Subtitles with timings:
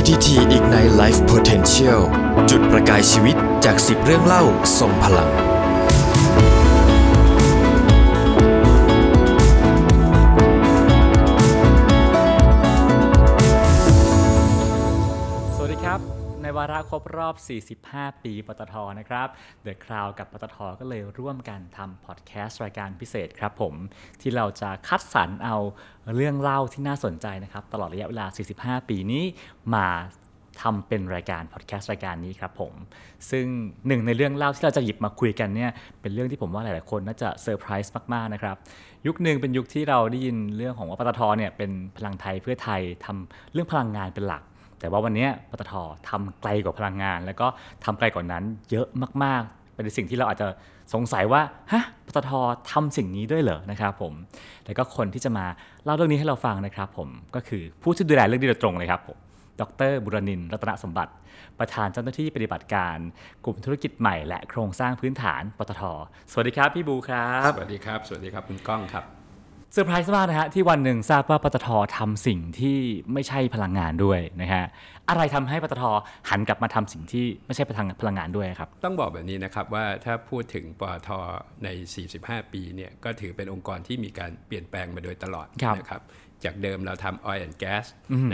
[0.00, 2.00] PTT Ignite Life Potential
[2.50, 4.44] จุดประกายชีวิตจาก 10 เรื่องเล่า
[4.78, 17.34] ทรงพลังาระครบรอบ
[17.82, 19.28] 45 ปีปตทนะครับ
[19.66, 23.74] The Cloud กับปตทก็เลยร่วมกันทำพอดแคสต์รายการพิเศษครับผม
[24.20, 25.56] ที่เราจะคัดสรรเอา
[26.14, 28.26] เรื่องเล่าที่น่าสนใจนะครับ ตลอดระยะเวลา
[28.58, 29.24] 45 ปีนี้
[29.74, 29.88] มา
[30.62, 32.72] ทำเป็นรายการพอดแคสต์รายการนี้ครับผม
[33.30, 33.46] ซึ่ง
[33.86, 35.70] หนึ่งในเรื่องเล่าที่เราจะหยิบมาคุยกันเนี่ย
[36.00, 38.56] เป็นเรื่องที่ผมว่าหลาย ๆ คนน่าจะเซอร์ไพรส์มาก ๆ นะครับ
[39.06, 44.42] ยุคหนึ่งเป็นยุคที่เราได้ยินเรื่องของว่าปตทเนี่ยเป็นพลังไทยเพื่อไทยทำเรื่องพลังงานเป็นหลัก
[44.80, 45.72] แต่ว่าวันนี้ปตท
[46.08, 47.46] ทำไกลกว่าพลังงาน แล้วก็
[47.84, 48.86] ทำไกลกว่านั้นเยอะ
[49.24, 50.48] มากๆ เป็นสิ่งที่เราอาจจะ
[50.94, 51.40] สงสัยว่า
[51.72, 52.30] ฮะปตท
[52.72, 54.12] ทำสิ่งนี้ด้วยเหรอนะครับผม
[54.64, 55.46] แล้วก็คนที่จะมา
[55.84, 59.18] เล่าเรื่องนี้ให้เราฟังนะครับผมก็คือผู้ที่ดูแลเรื่องนี้โดยตรงเลยครับผม
[59.60, 61.12] ดรบุรนินร์รัตนสมบัติ
[61.58, 62.96] ประธานเจ้าหน้าที่ปฏิบัติการ
[63.44, 65.82] กลุ่มธุรกิจใหม่และโครงสร้างพื้นฐานปตท
[66.32, 69.19] สวัสดีครับ พี่บูครับ สวัสดีครับ สวัสดีครับคุณก้องครับ
[69.72, 72.78] เซอร์ไพรส์มากนะฮะที่วันหนึ่งทราบว่าปตททำสิ่งที่
[73.12, 74.64] ไม่ใช่พลังงานด้วยนะฮะ
[75.08, 75.84] อะไรทำให้ปตท
[76.30, 81.08] หันกลับมาทำสิ่งที่ไม่ใช่พลังพลังงานด้วยครับ ต้องบอกแบบนี้นะครับว่าถ้าพูดถึงปตท
[81.64, 81.68] ใน
[82.10, 86.02] 45 ปีเนี่ยก็ถือเป็นองค์กรที่มีการเปลี่ยนแปลงมาโดยตลอดครับนะครับ
[86.44, 87.84] จากเดิมเราทำ oil and gas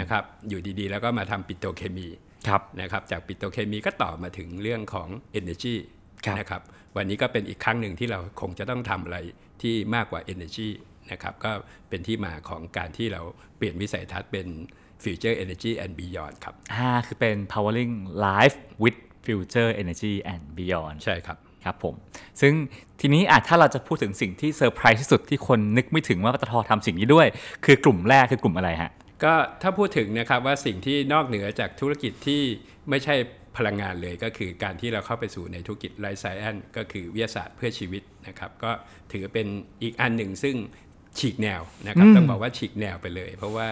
[0.00, 2.08] นะครับอยู่ดีๆ แล้วก็มาทำปิโตรเคมี
[2.48, 5.74] ครับนะครับจากปิโตรเคมีก็ต่อมาถึงเรื่องของ energy
[6.24, 6.62] ครับนะครับ
[6.96, 9.18] วันนี้ก็เป็นอีกครั้งหนึ่งที่เราคงจะต้องทำอะไร
[9.62, 10.68] ที่มากกว่า energy
[11.12, 11.52] นะครับก็
[11.88, 13.22] เป็นที่มาของการที่เรา
[13.56, 14.46] เปลี่ยนวิสัยทัศน์เป็น
[15.02, 17.94] future energy and beyond ครับห้าคือเป็น powering
[18.26, 21.94] life with future energy and beyond ใช่ครับครับผม
[22.40, 22.52] ซึ่ง
[23.00, 27.26] ทีนี้อะถ้าเราจะพูดถึงสิ่งที่เซอร์ไพรส์ที่สุดที่คนนึกไม่ถึงว่าปตททำสิ่งนี้ด้วย
[27.64, 28.90] คือกลุ่มแรกคือกลุ่มอะไรฮะ
[29.24, 32.42] ก็ถ้าพูดถึงนะครับว่าสิ่งที่นอกเหนือจากธุรกิจที่
[32.90, 33.14] ไม่ใช่
[33.56, 38.70] พลังงานเลยก็คือการที่เราเข้าไปสู่ในธุรกิจไลฟ์ไซแอนก็คือวิทยาศาสตร์เพื่อชีวิตนะครับ ก็
[39.12, 39.46] ถือเป็น
[39.82, 40.56] อีกอันหนึ่งซึ่ง
[41.20, 43.68] ฉีกแนวนะครับต้องบอกว่าฉีกแนวไปเลย เพราะว่า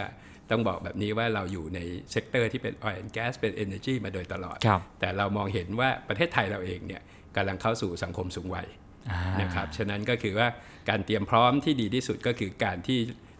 [0.50, 7.02] ต้องบอกแบบนี้ว่าเราอยู่ใน sector ที่เป็น oil and gas เป็น energy มาโดยตลอดครับแต่เรามองเห็นว่าประเทศไทยเราเองเนี่ย
[7.36, 8.68] กำลังเข้าสู่สังคมสูงวัย
[9.10, 10.48] อ่านะครับ ฉะนั้นก็คือว่า
[10.88, 12.98] การเตรียมพร้อมที่ดีที่สุดก็คือการที่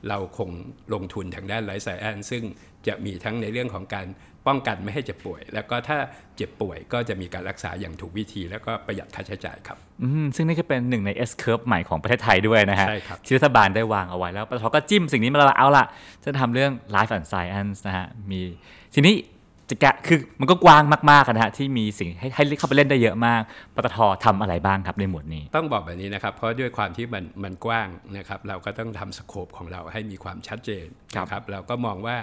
[0.09, 0.51] เราคง
[0.95, 2.43] ลงทุนทางด้าน life science ซึ่ง
[2.87, 4.07] จะมีทั้งในเรื่องของการ
[4.47, 5.99] ป้องกันไม่ให้เจ็บป่วย แล้วก็ถ้า
[6.37, 15.87] เจ็บป่วยก็จะมีการรักษาอย่างถูกวิธี แล้วก็ประหยัดค่าใช้จ่ายครับอืมซึ่งนี่ก็เป็นหนึ่งใน S curve ใหม่ของประเทศไทยด้วยนะฮะใช่ครับที่รัฐบาลได้วางเอาไว้แล้วปตทก็จิ้มสิ่งนี้มาแล้วเอาละ
[16.25, 18.41] จะทำเรื่อง life and science นะฮะมี
[18.97, 19.17] ทีนี้
[19.71, 23.43] จะกะคือมันก็กว้างมากๆนะฮะที่มีสิ่งให้ให้เข้าไปเล่นได้เยอะมาก
[23.75, 32.17] ปตททำอะไรบ้างครับในหมวดนี้ ต้องบอกแบบนี้นะครับ เพราะด้วยความที่มันมันกว้างนะครับเราก็ต้องทำสโคปของเราให้มีความชัดเจนครับนะครับเราก็มองว่า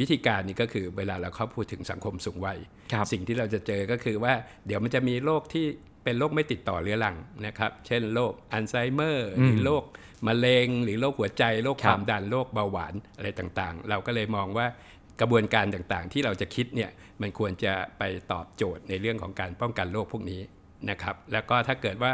[0.00, 2.58] วิธีการนี้ก็คือเวลาเราเข้าพูดถึงสังคมสูงวัย
[2.92, 4.32] ครับสิ่งที่เราจะเจอก็คือว่า
[4.66, 5.66] เดี๋ยวมันจะมีโรคที่
[6.04, 7.16] เป็นโรคไม่ติดต่อเรื้อรัง
[7.46, 9.84] นะครับ เช่นโรคอัลไซเมอร์หรือโรค
[10.26, 14.66] มะเร็ง หรือโรคหัวใจโรคครัคบวามดันโรคเบาหวานอะไรต่างๆ เราก็เลยมองว่า
[15.20, 16.90] กระบวนการต่างๆ ที่เราจะคิดเนี่ย
[17.22, 18.02] มันควรจะไป
[18.32, 20.40] ตอบโจทย์ในเรื่องของการป้องกันโรคพวกนี้
[20.90, 22.12] นะครับ แล้วก็ถ้าเกิดว่า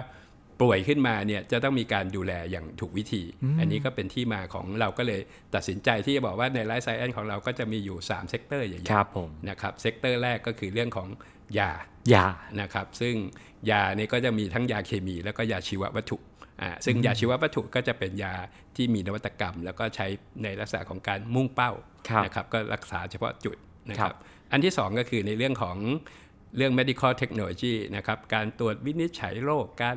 [0.61, 3.23] ป่วยขึ้นมาเนี่ยจะต้องมีการดูแลอย่างถูกวิธี
[3.61, 5.21] อันนี้ก็เป็นที่มาของเราก็เลย
[5.55, 11.09] ตัดสินใจที่จะบอกว่าใน life science ของเราก็จะมีอยู่ 3 sector ใหญ่ครับผมๆนะครับ sector แรกก็คือเรื่องของ
[11.59, 11.71] ยา
[12.13, 12.27] ยา
[12.61, 13.15] นะครับ ซึ่ง
[13.71, 16.19] ยาเนี่ยก็จะมีทั้งยาเคมี แล้วก็ยาชีววัตถุ
[16.63, 18.35] อ่าซึ่งยาชีววัตถุก็จะเป็นยา
[18.77, 20.07] ที่มีนวัตกรรม แล้วก็ใช้
[20.43, 21.73] ในลักษณะของการมุ่งเป้า
[22.09, 23.57] ครับนะครับก็รักษาเฉพาะจุด
[23.91, 24.17] นะคครัรับบ
[24.53, 25.77] อันที่สองก็คือในเรื่องของ
[26.57, 29.97] เรื่อง medical technology นะครับ การตรวจวินิจฉัยโรค การ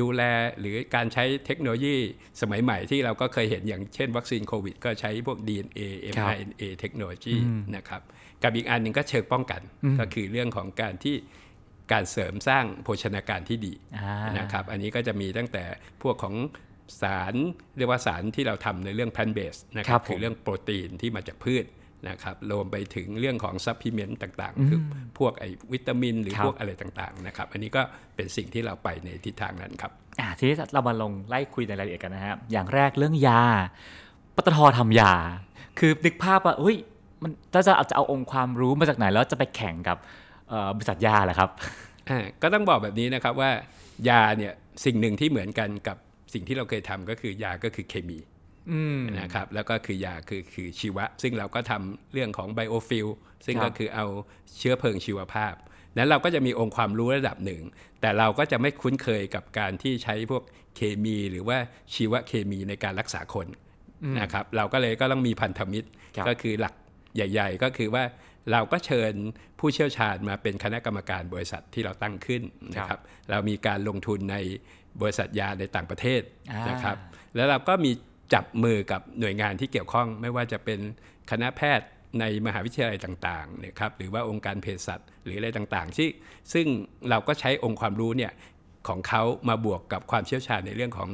[0.00, 0.22] ดูแล
[0.60, 1.96] หรือการใช้เทคโนโลยี
[2.40, 5.80] สมัยใหม่ที่เราก็เคยเห็นอย่างเช่นวัคซีนโควิด ก็ใช้พวก DNA
[6.16, 7.36] ครับ mRNA เทคโนโลยี
[7.76, 8.02] นะครับ
[8.42, 9.62] กับอีกอันหนึ่งก็เชิงป้องกัน
[10.00, 11.16] ก็คือเรื่องของการที่
[11.92, 15.64] การเสริมสร้างโภชนาการที่ดีอ่านนะครับ อันนี้ก็จะมีตั้งแต่
[16.02, 16.34] พวกของ
[17.02, 17.34] สาร
[17.76, 21.64] เรียกว่าสารที่เราทำในเรื่อง plant based นะคครัรับบผมคือเรื่องโปรตีนที่มาจากพืช
[22.08, 24.78] นะครับรวมไปถึงเรื่องของซัพพลีเมนต์ต่างๆ คือ
[25.18, 27.82] พวกไอวิตามิน หรือครับพวกอะไรต่างๆนะครับอันนี้ก็
[28.16, 29.90] เป็นสิ่งที่เราไปในทิศทางนั้นครับ
[30.20, 33.42] อ่าทีนี้เรามาลงไล่คุยในรายละเอียดกันนะครับอย่างแรกเรื่องยา
[34.36, 35.12] ปตททำยา
[35.78, 36.76] คือนึกภาพว่าเฮ้ย
[37.22, 39.98] มันถ้าจะเอาจะเอาองค์ความรู้มาจากไหนแล้วจะไปแข่งกับ
[40.48, 41.50] เอ่อบริษัทยาเหรอครับ
[42.08, 43.50] อ่าก็ต้องบอกแบบนี้นะครับว่า
[44.08, 44.52] ยาเนี่ย
[44.84, 45.96] สิ่งหนึ่งที่เหมือนกันกับ
[46.34, 48.18] สิ่งที่เราเคยทำก็คือยาก็คือเคมี
[49.20, 53.06] นะครับแล้วก็คือยาคือคือชีวะ ซึ่งเราก็ทำเรื่องของไบโอฟิล
[53.46, 54.06] ซึ่งครับก็คือเอา
[54.58, 55.54] เชื้อเพลิงชีวภาพ
[55.96, 57.62] นั้นเราก็จะมีองค์ความรู้ระดับหนึ่ง
[58.00, 60.42] แต่เราก็จะไม่คุ้นเคยกับการที่ใช้พวก
[60.76, 61.58] เคมีหรือว่า
[61.94, 63.46] ชีวเคมีในการรักษาคน
[64.20, 66.74] นะครับเราก็เลยก็ต้องมีพันธมิตรครับก็คือหลัก
[67.14, 68.04] ใหญ่ ๆ ก็คือว่า
[68.52, 69.12] เราก็เชิญ
[69.58, 72.42] ผู้เชี่ยวชาญมาเป็นคณะกรรมการบริษัทที่เราตั้งขึ้น
[72.76, 73.00] นะคครัรับบ
[73.30, 74.36] เรามีการลงทุนใน
[75.00, 76.96] บริษัทยาในต่างประเทศอ่านนะครับ
[77.34, 77.92] แล้วเราก็มี
[78.34, 80.80] จับมือกับหน่วยงานที่เกี่ยวข้อง ไม่ว่าจะเป็น
[81.30, 81.86] คณะแพทย์
[82.20, 86.08] ในมหาวิทยาลัยต่างๆนะครับหรือว่าองค์การเภสัชหรืออะไรต่างๆ ที่
[86.52, 86.66] ซึ่ง
[87.10, 88.32] เราก็ใช้องค์ความรู้เนี่ย
[88.88, 91.10] ของเขามาบวกกับความเชี่ยวชาญในเรื่องของ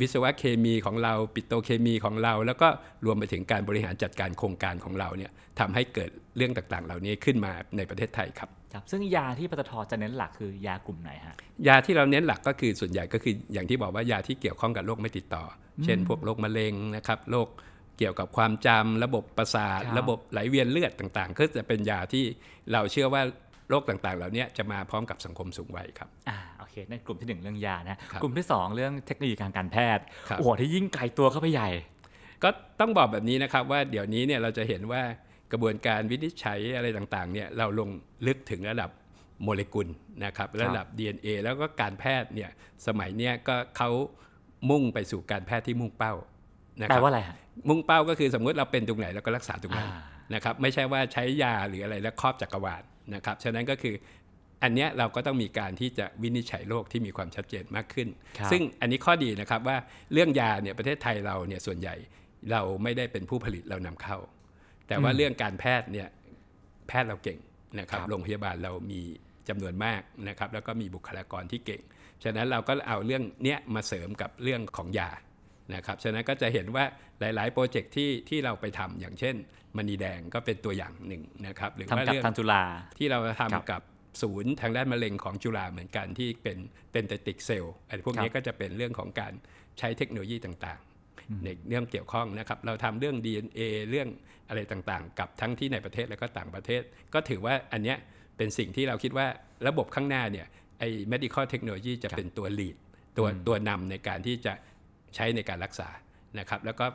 [0.00, 2.68] วิศวะเคมีของเรา ปิโตเคมีของเรา แล้วก็
[3.04, 5.30] รวมไปถึงการบริหารจัดการโครงการของเราเนี่ย
[5.60, 11.34] ทำให้เกิดเรื่องต่างๆ เหล่านี้ขึ้นมาในประเทศไทยครับ ครับซึ่งยาที่ปตทจะเน้นหลักคือยากลุ่มไหนฮะ
[11.68, 15.44] ยาที่เราเน้นหลักก็คือส่วนใหญ่ก็คืออย่างที่บอกว่ายาที่เกี่ยวข้องกับโรคไม่ติดต่อ
[15.78, 17.48] อเช่น พวกโรคมะเร็งนะครับโรค
[17.98, 22.24] เกี่ยวกับความจำระบบประสาทครับระบบไหลเวียนเลือดต่างๆ ก็จะเป็นยาที่
[22.72, 23.22] เราเชื่อว่า
[23.68, 31.70] โรคต่างๆ เหล่านี้จะมาพร้อมกับสังคมสูงวัยครับอ่าโอเคนั่นกลุ่มที่หนึ่งเรื่องยานะครับกลุ่มที่สองเรื่องเทคโนโลยีทางการแพทย์ครับโอ้โหที่ยิ่งไกลตัวเข้าไปใหญ่
[32.42, 32.48] ก็
[32.80, 35.02] ต้องบอกแบบนี้นะครับว่าเดี๋ยวนี้เนี่ยเราจะเห็นว่า
[35.52, 37.90] กระบวนการวินิจฉัยอะไรต่างๆเนี่ยเราลง
[38.26, 38.90] ลึกถึงระดับ
[39.42, 39.88] โมเลกุล
[40.24, 42.50] นะครับระดับ DNA แล้วก็การแพทย์เนี่ย
[42.86, 43.90] สมัยเนี้ยก็เขา
[44.70, 46.14] มุ่งไปสู่การแพทย์ที่มุ่งเป้า
[46.80, 47.36] นะคแปลรับว่าอะไรฮะ
[47.68, 50.02] มุ่งเป้าก็คือสมมุติเราเป็นตรงไหนเราก็รักษาตรงนั้นอ่า
[50.34, 52.82] นะครับไม่ใช่ว่าใช้ยาหรืออะไรแล้วครอบจักรวาล
[53.14, 53.94] นะครับฉะนั้นก็คือ
[54.62, 58.08] อันเนี้ยเราก็ต้องมีการที่จะวินิจฉัยโรคที่มีความชัดเจนมากขึ้น
[58.38, 59.76] ครับซึ่งอันนี้ข้อดีนะครับว่า
[60.12, 61.94] เรื่องยาเนี่ยประเทศไทยเราเนี่ยส่วนใหญ่
[62.52, 64.18] เราไม่ได้เป็นผู้ผลิตเรานำเข้า
[64.88, 66.08] แต่ว่าเรื่องการแพทย์เนี่ย
[66.88, 67.38] แพทย์เราเก่ง
[67.78, 69.00] นะครับครับโรงพยาบาลเรามี
[69.48, 71.82] จำนวนมากนะครับแล้วก็มีบุคลากรที่เก่ง
[72.24, 75.10] ฉะนั้นเราก็เอาเรื่องเนี้ยมาเสริมกับเรื่องของยา
[75.74, 76.84] นะครับฉะนั้นก็จะเห็นว่า
[77.20, 79.34] หลาย ๆ โปรเจกต์ที่ที่เราไปทำอย่างเช่น
[79.76, 82.62] มณีแดงก็เป็นตัวอย่างหนึ่งนะครับหรือว่าทำกับเรื่องทางจุฬา
[82.98, 83.82] ที่เราครับทำกับ
[84.22, 86.58] ศูนย์ทางด้านมะเร็งของจุฬาเหมือนกันที่เป็น
[86.92, 89.32] เป็น dendritic cell อะไรพวกนี้ครับก็จะเป็นเรื่องของการ
[89.78, 90.91] ใช้เทคโนโลยีต่างๆ
[91.44, 93.60] ในเรื่องเกี่ยวข้องนะครับ เราทำเรื่อง DNA
[93.90, 94.08] เรื่อง
[94.48, 96.82] อะไรต่างๆ กับทั้งที่ในประเทศและก็ต่างประเทศ
[97.14, 97.98] ก็ถือว่าอันเนี้ย
[98.36, 99.26] เป็นสิ่งที่เราคิดว่า
[99.68, 100.46] ระบบข้างหน้าเนี่ย
[100.78, 102.76] ไอ้ medical technology จะเป็นตัว lead
[103.18, 104.52] ตัวตัวนำในการที่จะ
[105.14, 105.88] ใช้ในการรักษา
[106.38, 106.86] นะครับ แล้วก็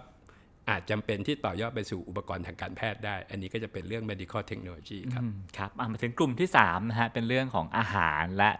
[0.69, 8.51] อาจจำเป็นที่ต่อยอดไปสู่อุปกรณ์ทางการแพทย์ได้ อันนี้ก็จะเป็นเรื่อง medical technology ครับอืมครับอะมาถึงกลุ่มที่3นะฮะ เป็นเรื่องของอาหารและ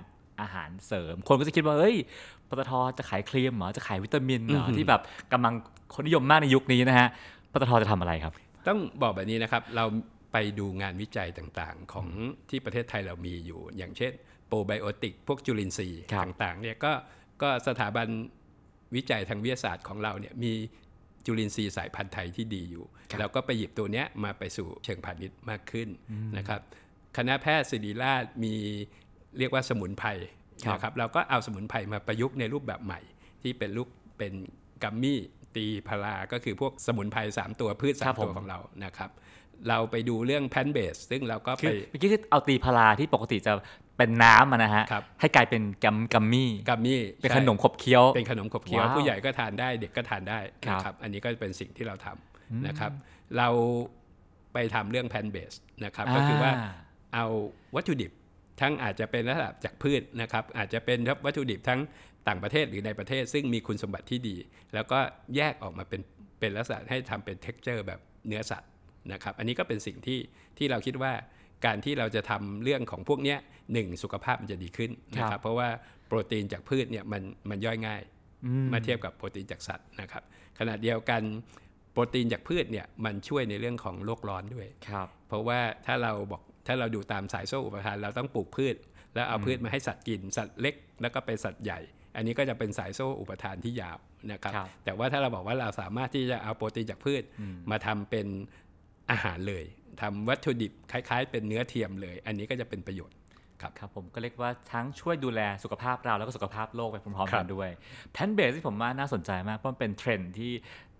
[0.42, 1.96] อาหารเสริม คนก็จะคิดว่าเอ้ย
[2.50, 5.02] ปตทจะขายครีมเหรอจะขายวิตามินเหรอที่แบบ
[5.34, 5.54] กำลัง
[5.94, 7.08] คนนิยมมากในยุคนี้นะฮะ
[7.52, 8.34] ปตทจะทำอะไรครับ
[8.68, 9.86] ต้องบอกแบบนี้นะครับเรา
[10.34, 12.08] ไปดูงานวิจัยต่างๆ ของ
[12.50, 14.12] ที่ประเทศไทยเรามีอยู่ อย่างเช่น
[14.48, 16.92] โปรไบโอติกพวกจุลินทรีย์ครับต่างๆเนี่ยก็
[17.42, 18.08] ก็สถาบัน
[18.96, 20.54] วิจัยทางวิทยาศาสตร์ของเราเนี่ยมี
[21.26, 22.86] จุลินทรีย์สายพันธุ์ไทยที่ดีอยู่
[23.20, 25.88] เราก็ไปหยิบตัวเนี้ยมาไปสู่เชิงพาณิชย์มากขึ้น
[26.38, 26.62] นะครับ
[27.18, 28.56] คณะแพทย์ศิริราชมี
[29.38, 30.10] เรียกว่าสมุนไพร
[30.66, 33.00] ครับนะครับเราก็เอาสมุนไพรมาประยุกต์ในรูปแบบใหม่
[33.42, 33.88] ที่เป็นรูป
[34.18, 34.34] เป็น
[34.84, 35.20] กัมมี่
[35.56, 39.10] ตรีผลาก็คือพวกสมุนไพรสามตัวพืชสามครับผมตัวของเรานะครับ
[39.70, 43.54] เราไปดูเรื่อง plant-based ซึ่งเราก็คือไปเมื่อกี้คือเอาตรีผลาที่ปกติจะ
[43.98, 52.92] เป็นน้ำอะนะฮะครับให้กลายเป็น gum gummy gummy เป็นใช่ขนมขบเคี้ยว เป็นขนมขบเคี้ยวว้าวผู้ใหญ่ก็ทานได้เด็กก็ทานได้ครับนะครับ อันนี้ก็เป็นสิ่งที่เราทำนะครับ
[53.38, 53.50] เรา
[54.54, 55.54] ไปทำเรื่อง plant-based
[55.86, 56.74] นะครับ ก็คือว่าอ่า
[57.14, 57.26] เอา
[57.76, 58.12] วัตถุดิบ
[58.62, 61.80] ทั้งอาจจะเป็นระดับจากพืชนะครับอาจจะเป็นวัตถุดิบทั้ง
[62.28, 64.36] ต่างประเทศหรือในประเทศ ซึ่งมีคุณสมบัติที่ดี
[64.74, 65.00] แล้วก็
[65.36, 66.02] แยกออกมาเป็น
[66.40, 68.72] เป็นลักษณะให้ทำเป็น t e x t อร์แบบเนื้อสัตว์
[69.14, 70.20] นะครับอันนี้ก็เป็นสิ่งที่
[70.58, 71.14] ที่เราคิดว่า
[71.66, 73.40] การที่เราจะทำเรื่องของพวกเนี้ย
[73.74, 75.70] หนึ่งสุขภาพมันจะดีขึ้นนะคครัรับบเพราะว่า
[76.08, 78.02] โปรตีนจากพืชเนี่ยมันมันย่อยง่าย
[78.46, 80.24] อืมมาเทียบกับโปรตีนจากสัตว์นะครับ
[80.60, 81.22] ขณะเดียวกัน
[81.92, 88.76] โปรตีนจากพืชเนี่ยมันช่วยในเรื่องของโลกร้อนด้วยครับเพราะว่าถ้าเราบอก ถ้าเราดูตามสายโซ่อุปทาน เราต้องปลูกพืช
[89.16, 91.80] แล้วเอาพืชมาให้สัตว์กิน สัตว์เล็ก แล้วก็ไปสัตว์ใหญ่
[92.16, 93.98] อันนี้ก็จะเป็นสายโซ่อุปทานที่ยาว
[94.32, 97.24] นะครับครับแต่ว่าถ้าเราบอกว่าเราสามารถที่จะเอาโปรตีนจากพืช
[97.72, 98.28] มาทำเป็น
[99.12, 99.64] อาหารเลย
[100.02, 103.16] ทำวัตถุดิบคล้าย ๆ เป็นเนื้อเทียมเลย อันนี้ก็จะเป็นประโยชน์
[103.62, 107.70] ครับผมก็เรียกว่าทั้งช่วยดูแลสุขภาพเราแล้วก็สุขภาพโลกไปพร้อมๆครักับนด้วย
[108.14, 110.52] แพนเบสที่ผมว่าน่าสนใจมากเพราะมันเป็นเทรนด์ที่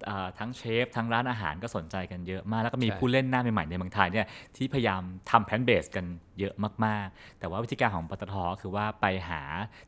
[0.06, 6.06] เอ่อทั้งเชฟทั้งร้านอาหารก็สนใจกันเยอะมาก แล้วก็มีใช่ผู้เล่นหน้าใหม่ๆในเมืองไทยเนี่ยที่พยายามทำแพนเบสกัน
[6.40, 9.42] เยอะมากๆ แต่ว่าวิธีการของปตทก็คือว่าไปหา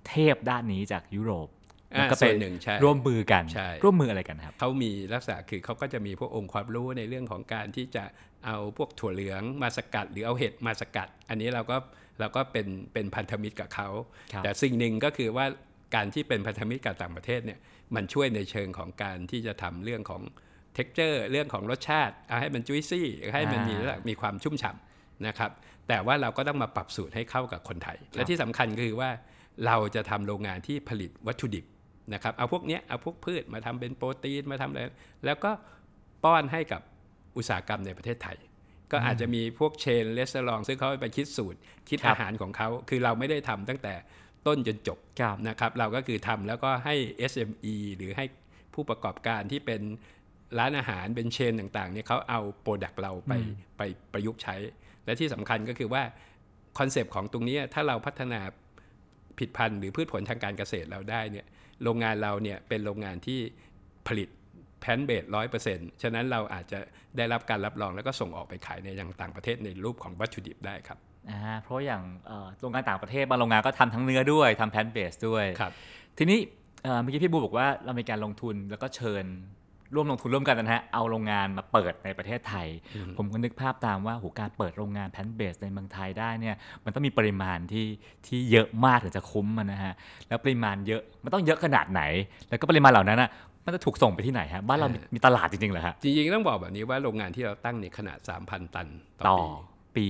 [0.07, 1.47] เทพด้านนี้จากยุโรป
[1.95, 8.03] อ่าแล้วก็ไปส่วนหนึ่งใช่ร่วมมือกันใช่ร่วมมืออะไรกันครับเขามีลักษณะคือเขาก็จะมีพวกองค์ความรู้ในเรื่องของการที่จะ
[8.45, 11.77] เอาพวกถั่วเหลืองมาสกัด หรือเอาเห็ดมาสกัด อันนี้เราก็
[12.19, 13.89] เราก็เป็นเป็นพันธมิตรกับเขา
[14.33, 15.45] ครับแต่สิ่งหนึ่งก็คือว่า
[15.95, 17.59] การที่เป็นพันธมิตรกับต่างประเทศเนี่ย
[17.95, 20.21] มันช่วยในเชิงของการที่จะทำเรื่องของ
[20.77, 25.51] t e x t อร์เรื่องของรสชาติเอาให้มันจุ้ยซี่ให้มันมีอ่ามีความชุ่มฉ่ำนะครับ
[25.87, 29.09] แต่ว่าเราก็ต้องมาปรับสูตรให้เข้ากับคนไทย และที่สำคัญก็คือว่า
[29.65, 31.65] เราจะทำโรงงานที่ผลิตวัตถุดิบ
[32.13, 34.81] นะครับเอาพวกเนี้ยเอาพวกพืชมาทำเป็นโปรตีนมาทำอะไร
[35.25, 35.51] แล้วก็
[36.23, 36.81] ป้อนให้กับ
[37.37, 38.37] อุตสาหกรรมในประเทศไทย
[38.91, 41.57] ก็อาจจะมีพวกเชนเลสเตอรองซึ่งเขาไปคิดสูตร
[41.89, 43.93] คิดครับอาหารของเขา คือเราไม่ได้ทำตั้งแต่
[44.47, 46.95] ต้นจนจบครับนะครับเราก็คือทำแล้วก็ให้
[47.31, 48.25] SME หรือให้
[48.73, 49.81] ผู้ประกอบการที่เป็น
[50.59, 53.33] ร้านอาหารเป็น chain ต่างๆเนี่ยเขาเอา product เราไป
[53.77, 53.81] ไป
[54.13, 54.55] ประยุกต์ใช้
[55.05, 56.03] และที่สำคัญก็คือว่า
[56.79, 58.41] คอนเซปต์ของตรงเนี้ยถ้าเราพัฒนา
[59.39, 61.45] พืชพันธุ์หรือพืชผลทางการเกษตรเราได้เนี่ย
[61.83, 63.39] โรงงานเราเนี่ยเป็นโรงงานที่
[64.07, 64.29] ผลิต
[64.81, 66.79] plant-based ร้อยเปอร์เซ็นต์ฉะนั้นเราอาจจะ
[67.17, 70.97] ได้รับการรับรองแล้วก็ส่งออกไปขายในยังต่างประเทศในรูปของวัตถุดิบได้ครับ
[71.29, 75.71] อ่าเพราะอย่างเอ่อโรงงานต่างประเทศบางโรงงานก็ทำทั้งเนื้อด้วยทำ plant-based ด้วยครับ
[76.17, 76.39] ทีนี้
[76.83, 79.25] เอ่อเมื่อกี้พี่บูบอกว่าเรามีการลงทุนแล้วก็เชิญ
[79.95, 82.67] ร่วมลงทุนร่วมกันนะฮะเอาโรงงานมาเปิดในประเทศไทย
[83.17, 86.55] ผมก็นึกภาพตามว่าโหการเปิดโรงงาน plant-based ในเมืองไทยได้เนี่ย
[86.85, 87.87] มันต้องมีปริมาณที่
[88.27, 89.93] ที่เยอะมากถึงจะคุ้มมันนะฮะ
[90.27, 92.01] แล้วปริมาณเยอะมันต้องเยอะขนาดไหน
[92.49, 93.29] แล้วก็ปริมาณเหล่านั้นอะ
[93.69, 98.87] มันจะถูกส่งไปที่ไหนฮะบ้านเรามีมีตลาดจริงๆเหรอฮะจริงๆต้องบอกแบบนี้ว่าโรงงานที่เราตั้งในขนาด 3,000 ตัน
[99.19, 99.47] ต่ต่ออปี
[99.97, 100.07] ปี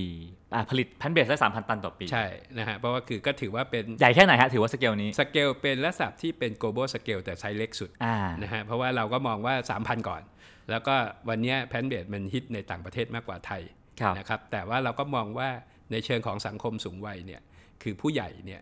[0.54, 2.26] อ่าผลิต plant-based ได้สามพันตันต่อปี ใช่
[2.58, 10.22] นะฮะเพราะว่าคือก็ถือว่าเป็น ใหญ่แค่ไหนฮะ ถือว่าสเกลนี้ สเกลเป็นลักษณะที่เป็น global scale แต่ไซส์เล็กสุดอ่านะฮะเพราะว่าเราก็มองว่า 3,000 ก่อน
[10.70, 10.94] แล้วก็
[11.28, 13.62] วันเนี้ย plant-based มันฮิตในต่างประเทศมากกว่าไทย
[14.00, 15.48] ครับนะครับแต่ว่าเราก็มองว่า
[15.92, 17.40] ในเชิงของสังคมสูงวัยเนี่ย
[17.82, 18.60] คือผู้ใหญ่เนี่ย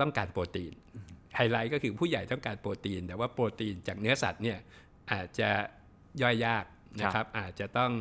[0.00, 0.74] ต้องการโปรตีน
[1.36, 4.58] ไฮไลท์ก็คือผู้ใหญ่ต้องการโปรตีน แต่ว่าโปรตีนจากเนื้อสัตว์เนี่ย
[5.12, 5.50] อาจจะ
[6.22, 6.64] ย่อยยาก
[7.00, 7.92] นะครับอาจจะต้อง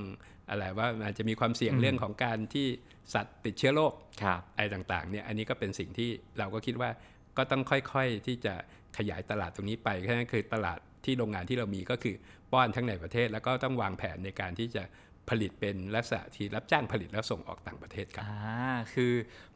[0.50, 2.68] อะไรว่าอาจจะมีความเสี่ยงเรื่องของการที่
[3.14, 6.90] สัตว์ติดเชื้อโรคครับอะไรต่างๆเนี่ยอันนี้ก็เป็นสิ่งที่เราก็คิดว่า
[7.38, 8.54] ก็ต้องค่อยๆที่จะ
[8.98, 12.16] ขยายตลาดตรงนี้ไปฉะนั้นคือตลาดที่โรงงานที่เรามีก็คือ
[12.52, 14.84] ป้อนทั้งในประเทศ แล้วก็ต้องวางแผนในการที่จะ
[15.30, 19.12] ผลิตเป็นลักษณะที่รับจ้างผลิตแล้วส่งออกต่างประเทศครับอ่าคือ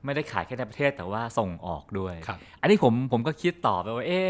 [0.06, 4.30] ไม่ได้ขายแค่ในประเทศแต่ว่าส่งออกด้วยครับอันนี้ผมผมก็คิดต่อไปว่าเอ๊ะ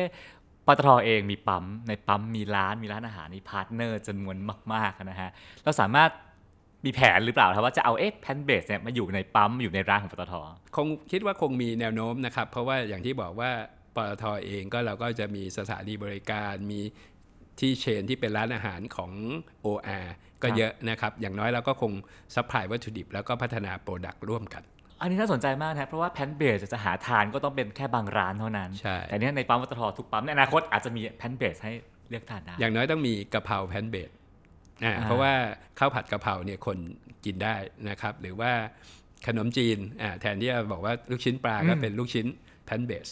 [0.67, 4.37] ปตทเองมีปั๊มในปั๊มมีร้านมีร้านอาหารมี partner จำนวน
[4.73, 5.29] มากๆนะฮะ
[5.63, 6.11] เราสามารถ
[6.85, 10.33] มีแผนหรือเปล่าครับว่าจะเอาเอ๊ะ plant-based เนี่ยมาอยู่ในปั๊มอยู่ในร้านของปตท
[10.75, 13.51] คงคิดว่าคงมีแนวโน้มนะครับ เพราะว่าอย่างที่บอกว่า
[13.95, 16.79] ปตทเองก็เราก็จะมีสถานีบริการมี
[17.59, 19.11] ที่ chain ที่เป็นร้านอาหารของ
[19.65, 20.07] OR
[20.43, 21.91] ก็ครับเยอะนะครับ อย่างน้อยเราก็คง
[22.35, 24.63] supply วัตถุดิบแล้วก็พัฒนา product ร่วมกัน
[25.01, 31.71] อันนี้น่าสนใจมากนะเพราะว่า plant-based จะหาทานก็ต้องเป็นแค่บางร้านเท่านั้นใช่แต่เนี้ยในปั๊มปตททุกปั๊มในอนาคตอาจจะมี plant-based ให้
[32.09, 34.09] เลือกทานได้ อย่างน้อยต้องมีกะเพรา plant-based
[34.83, 35.33] อ่าอ่าเพราะว่า
[35.79, 36.77] ข้าวผัดกะเพราเนี่ยคน
[37.25, 37.55] กินได้
[37.89, 38.51] นะครับ หรือว่า
[39.27, 42.25] ขนมจีนอ่าแทนที่จะบอกว่าลูกชิ้นปลาก็เป็นลูกชิ้น
[42.65, 43.07] plant-based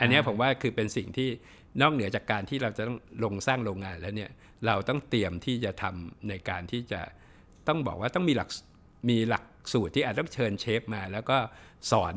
[0.00, 1.28] อันเนี้ยผมว่าคือเป็นสิ่งที่
[1.80, 4.30] นอกเหนือจากการที่เราจะต้องลงสร้างโรงงานแล้วเนี่ย
[4.66, 7.00] เราต้องเตรียมที่จะทำในการที่จะ
[7.68, 8.50] ต้องบอกว่าต้องมีหลัก
[9.10, 11.38] มีหลักสูตรที่อาจต้องเชิญเชฟมา แล้วก็
[11.92, 12.14] สอน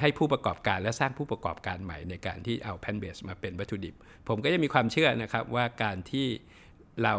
[0.00, 3.94] ให้ผู้ประกอบการและสร้างผู้ประกอบการใหม่ในการที่เอา plant-based มาเป็นวัตถุดิบ
[4.28, 6.26] ผมก็จะมีความเชื่อนะครับว่าการที่
[7.04, 7.14] เรา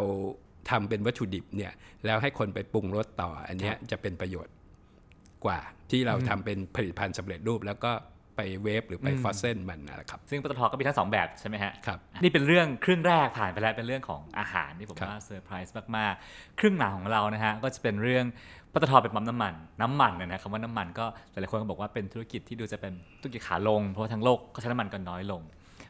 [0.69, 1.73] ทำเป็นวัตถุดิบเนี่ย
[2.05, 4.53] แล้วให้คนไปปรุงรสต่ออันนี้จะเป็นประโยชน์
[5.45, 5.59] กว่า
[5.91, 7.91] ที่เราทำเป็นผลิตภัณฑ์สำเร็จรูปแล้วก็
[8.35, 18.25] ไป wave หรือไป frozen มันนะครับ ซึ่งปตทก็มีทั้งสองแบบใช่ไหมฮะครับนี่เป็นเรื่องครึ่งแรกผ่านไปแล้วเป็นเรื่องของอาหารที่ผมครับว่าเซอร์ไพรส์มากๆ ครึ่งหลังของเรานะฮะก็จะเป็นเรื่อง
[18.73, 25.41] ปตทเป็นปั๊มน้ำมัน น้ำมันเนี่ยนะคำว่าน้ำมันก็หลายๆคนก็บอกว่าเป็นธุรกิจที่ดูจะเป็นธุรกิจขาลง เพราะว่าทั้งโลกก็ใช้น้ำมันกันน้อยลง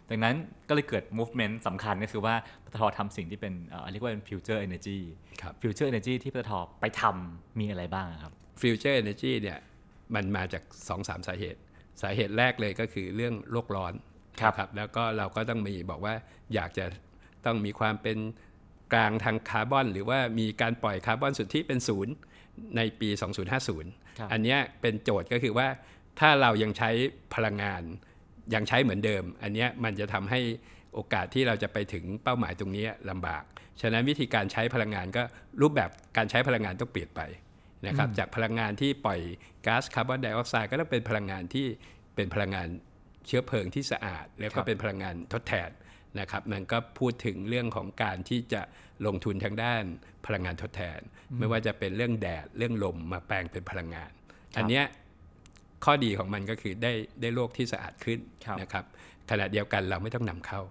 [0.10, 0.36] ดังนั้น
[0.70, 5.00] ก็เลยเกิด movement สำคัญก็คือว่าปตททำสิ่งที่เป็นเอ่อเรียกว่าเป็น future energy
[5.42, 9.58] ครับ future energy ที่ปตทไปทำมีอะไรบ้างอะครับ future energy เนี่ย
[10.16, 11.60] มันมาจาก2-3สามสาเหตุ
[12.02, 13.94] สาเหตุแรกเลยก็คือเรื่องโลกร้อน
[14.42, 16.14] ครับนะแล้วก็เราก็ต้องมีบอกว่า
[16.54, 16.86] อยากจะ
[17.46, 18.18] ต้องมีความเป็น
[18.94, 22.14] กลางทางคาร์บอน หรือว่ามีการปล่อยคาร์บอนสุทธิเป็นศูนย์
[22.78, 25.68] ในปีครับ2050 อันเนี้ยเป็นโจทย์ก็คือว่า
[26.20, 26.90] ถ้าเรายังใช้
[27.36, 27.82] พลังงาน
[28.54, 30.40] ยังใช้เหมือนเดิม อันเนี้ยมันจะทำให้
[30.94, 33.44] โอกาสที่เราจะไปถึงเป้าหมายตรงนี้ลำบาก
[33.82, 35.24] ฉะนั้นวิธีการใช้พลังงานก็
[35.62, 37.22] รูปแบบการใช้พลังงานต้องเปลี่ยนไป
[37.88, 39.20] นะครับจากพลังงานที่ปล่อย
[39.66, 41.68] ก๊าซคาร์บอนไดออกไซด์ก็ต้องเป็นพลังงานที่
[42.16, 42.68] เป็นพลังงาน
[43.28, 45.70] เชื้อเพลิงที่สะอาด แล้วคก็รับเป็นพลังงานทดแทน
[46.20, 48.62] นะครับมันก็พูดถึงเรื่องของการที่จะ
[49.06, 49.84] ลงทุนทางด้าน
[50.26, 51.00] พลังงานทดแทน
[51.38, 54.12] ไม่ว่าจะเป็นเรื่องแดดเรื่องลมมาแปลงเป็นพลังงาน
[54.58, 54.86] อันเนี้ย
[55.86, 58.86] ข้อดีของมันก็คือได้ได้โลกที่สะอาดขึ้นครับนะครับ
[59.30, 60.62] ขณะเดียวกันเราไม่ต้องนำเข้า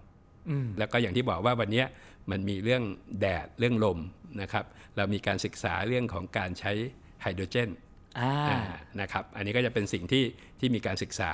[0.51, 1.87] อืมแล้วก็อย่างที่บอกว่าวันเนี้ย
[2.31, 2.83] มันมีเรื่อง
[3.21, 3.99] แดดเรื่องลม
[4.43, 4.65] นะครับ
[4.97, 6.73] เรามีการศึกษาเรื่องของการใช้
[7.25, 7.71] ไฮโดรเจน
[8.19, 8.61] อ่าอ่า
[9.01, 10.25] นะครับอันนี้ก็จะเป็นสิ่งที่
[10.61, 11.31] ที่มีการศึกษา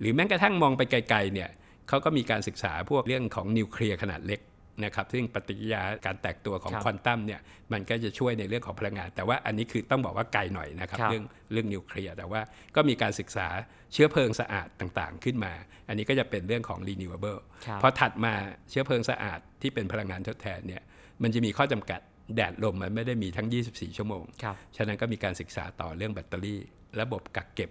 [0.00, 1.50] หรือแม้กระทั่งมองไปไกลๆเนี่ย
[1.88, 4.40] เขาก็มีการศึกษาพวกเรื่องของนิวเคลียร์ขนาดเล็ก
[4.84, 7.40] นะครับซึ่งปฏิกิริยาการแตกตัวของครับควอนตัมเนี่ย
[7.72, 12.40] มันก็จะช่วยในเรื่องของพลังงาน แต่ว่าอันนี้คือต้องบอกว่าไกลหน่อยนะครับครับเรื่องเรื่องนิวเคลียร์แต่ว่า
[12.76, 13.48] ก็มีการศึกษา
[13.92, 15.52] เชื้อเพลิงสะอาดต่างๆ ขึ้นมา
[15.88, 18.34] อันนี้ก็จะเป็นเรื่องของ renewable ครับพอถัดมา
[18.70, 20.82] เชื้อเพลิงสะอาดที่เป็นพลังงานทดแทนเนี่ย
[21.22, 22.00] มันจะมีข้อจำกัด
[22.34, 26.60] แดดลมมันไม่ได้มีทั้ง 24 ชั่วโมงครับฉะนั้นก็มีการศึกษาต่อเรื่องแบตเตอรี่
[27.00, 27.70] ระบบกักเก็บ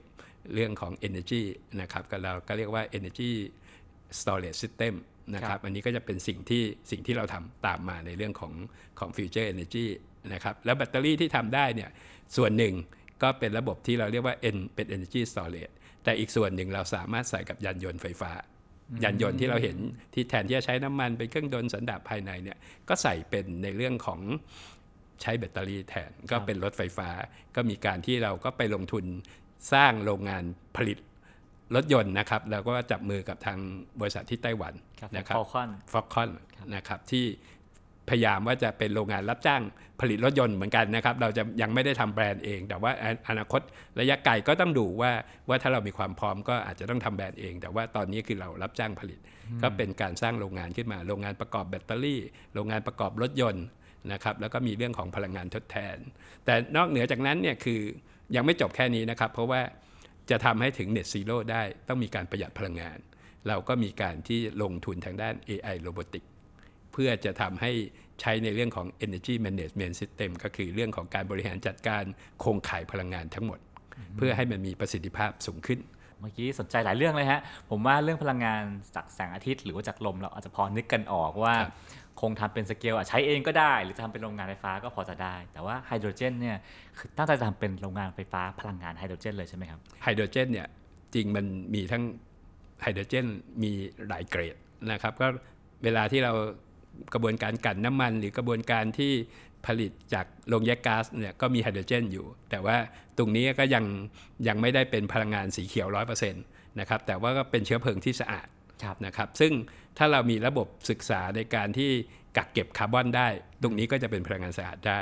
[0.54, 1.42] เรื่องของ energy
[1.82, 3.32] นะครับก็เราก็เรียกว่า energy
[4.20, 4.94] storage system
[5.34, 8.54] นะคครัรับบอันนี้ก็จะเป็นสิ่งที่สิ่งที่เราทำตามมาในเรื่องของ
[9.00, 9.86] ของ future energy
[10.34, 11.90] นะครับแล้วแบตเตอรี่ที่ทำได้เนี่ย
[12.38, 12.74] ส่วนหนึ่ง
[13.24, 15.74] ก็เป็นระบบที่เราเรียกว่า N เป็น energy storage
[16.04, 18.32] แต่อีกส่วนหนึ่งเราสามารถใส่กับยานยนต์ไฟฟ้า
[19.04, 19.78] ยานยนต์ที่เราเห็น
[20.14, 22.58] ที่แทนที่จะใช้น้ำมันเป็นเครื่องยนต์สันดาปภายในเนี่ย
[22.90, 24.20] ก็ใส่เป็นในเรื่องของ
[25.22, 27.10] ใช้แบตเตอรี่แทนก็เป็นรถไฟฟ้า
[27.56, 29.06] ก็มีการที่เราก็ไปลงทุน
[29.74, 30.44] สร้างโรงงาน
[30.76, 30.98] ผลิต
[31.76, 33.58] รถยนต์นะครับ แล้วก็จับมือกับทาง
[34.00, 36.32] บริษัทที่ไต้หวันครับนะครับ Falcon ฟ็อกคอน
[36.76, 37.26] นะครับที่
[38.10, 39.62] พยายามว่าจะเป็นโรงงานรับจ้าง
[40.02, 43.62] ผลิตรถยนต์เหมือนกันนะครับ เราจะยังไม่ได้ทำแบรนด์เอง แต่ว่าออนาคต
[44.00, 45.12] ระยะไกลก็ต้องดูว่า
[45.50, 49.20] ว่าถ้าเรามีความพร้อมก็อาจจะต้องทำแบรนด์เอง แต่ว่าตอนนี้คือเรารับจ้างผลิต
[49.62, 52.22] ก็เป็นการสร้างโรงงานขึ้นมา โรงงานประกอบแบตเตอรี่
[52.54, 53.66] โรงงานประกอบรถยนต์
[54.12, 55.98] นะครับ แล้วก็มีเรื่องของพลังงานทดแทน
[56.46, 57.80] แต่นอกเหนือจากนั้นเนี่ยคือ
[58.36, 59.62] ยังไม่จบแค่นี้นะครับ เพราะว่า
[60.30, 62.98] จะทำให้ถึง Net Zero ได้ต้องมีการประหยัดพลังงาน
[63.48, 67.72] เราก็มีการที่ลงทุนทางด้าน AI Robotic เพื่อจะทำให้
[68.22, 72.04] ใช้ในเรื่องของ Energy Management System ก็คือเรื่องของการบริหารจัดการ
[72.40, 73.60] โครงข่ายพลังงานทั้งหมด
[74.18, 75.80] เพื่อให้มันมีประสิทธิภาพสูงขึ้น
[76.20, 78.62] เมื่อกี้สนใจหลายเรื่องเลยฮะ ผมว่าเรื่องพลังงาน
[78.96, 81.74] จากแสงอาทิตย์ หรือว่าจากลมเราอาจจะพอนึกกันออกว่าครับ
[82.22, 86.58] คงทำเป็นสเกลอะใช้เองก็ได้ หรือจะทำเป็นโรงงานไฟฟ้าก็พอจะได้ แต่ว่าไฮโดรเจนเนี่ย
[86.98, 90.68] คือตั้งใจจะทำเป็นโรงงานไฟฟ้าพลังงานไฮโดรเจนเลยใช่ไหมครับไฮโดรเจนเนี่ย
[91.14, 92.04] จริงมันมีทั้ง
[92.82, 93.26] ไฮโดรเจน
[93.64, 93.72] มี
[94.08, 94.56] หลายเกรด
[94.92, 95.28] นะครับก็
[95.84, 96.34] เวลาที่เรา
[97.14, 99.14] กระบวนการกลั่นน้ำมัน หรือกระบวนการที่
[99.66, 102.78] ผลิตจากโรงแยกก๊าซเนี่ยก็มีไฮโดรเจนอยู่ แต่ว่า
[103.18, 103.86] ตรงนี้ก็ยัง
[104.48, 106.44] ยังไม่ได้เป็นพลังงานสีเขียวร้อยเปอร์เซ็นต์
[106.80, 108.48] นะครับแต่ว่าก็เป็นเชื้อเพลิงที่สะอาด
[108.84, 109.54] ครับนะครับซึ่ง
[109.98, 111.92] ถ้าเรามีระบบศึกษาในการที่
[112.38, 113.28] กักเก็บคาร์บอนได้
[113.62, 115.00] ตรงนี้ก็จะเป็นพลังงานสะอาดได้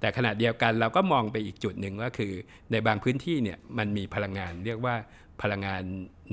[0.00, 2.32] แต่ขณะเดียวกันเราก็มองไปอีกจุดหนึ่งว่าคือ
[2.72, 4.94] ในบางพื้นที่เนี่ยมันมีพลังงานเรียกว่า
[5.42, 5.82] พลังงาน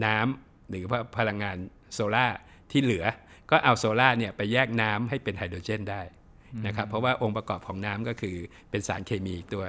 [0.06, 1.58] น้ำหรือว่าพลังงาน
[1.94, 2.28] โซลา่า
[2.72, 3.06] ที่เหลือ
[3.52, 6.02] ก็เอาโซลา่าเนี่ยไปแยกน้ำให้เป็นไฮโดรเจนได้
[6.66, 8.36] นะครับเพราะว่าองค์ประกอบของน้ำก็คือ
[8.72, 9.64] เป็นสารเคมีตัว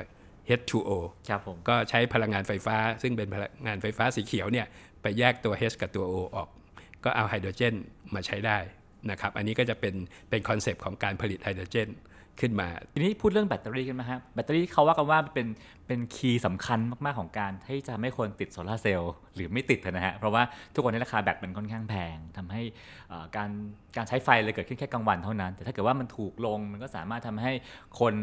[0.59, 0.91] H2O
[1.29, 4.67] ครับผมก็ใช้พลังงานไฟฟ้า ซึ่งเป็นพลังงานไฟฟ้าสีเขียวเนี่ย
[5.03, 6.49] ไปแยกตัว H กับตัว O ออก
[7.05, 7.75] ก็เอาไฮโดรเจน
[8.15, 8.59] มาใช้ได้
[9.11, 9.95] นะครับอันนี้ก็จะเป็น
[10.31, 11.89] เป็นคอนเซปต์ของการผลิตไฮโดรเจน
[12.41, 15.47] ขึ้นมา ทีนี้พูดเรื่องแบตเตอรี่กันไหมฮะ แบตเตอรี่เขาว่ากันว่าเป็น
[15.87, 20.43] เป็น key สำคัญมากๆของการที่จะไม่ควรติดโซลาร์เซลล์หรือไม่ติดนะฮะ เพราะว่า
[20.75, 22.63] ทุกวันนี้ราคาแบตมันค่อนข้างแพงทำให้
[23.09, 23.51] เอ่อการ
[23.97, 27.53] การใช้ไฟเลยเกิดขึ้นแค่กลางวันเท่านั้น แต่ถ้าเกิดว่ามันถูกลงมันก็สามารถทำให้
[28.01, 28.15] คน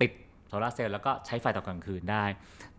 [0.00, 0.12] ติด
[0.48, 2.24] โซลาร์เซลล์แล้วก็ใช้ไฟตอนกลางคืนได้